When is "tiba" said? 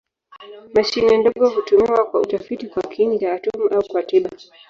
4.03-4.29